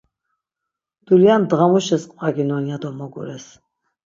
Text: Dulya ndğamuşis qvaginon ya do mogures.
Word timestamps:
Dulya 1.05 1.35
ndğamuşis 1.41 2.03
qvaginon 2.11 2.63
ya 2.69 2.77
do 2.81 2.89
mogures. 2.97 3.45